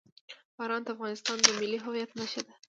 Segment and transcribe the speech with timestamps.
[0.57, 2.53] باران د افغانستان د ملي هویت نښه ده.